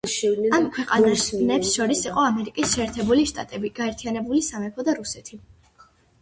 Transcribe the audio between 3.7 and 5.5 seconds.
გაერთიანებული სამეფო და რუსეთი.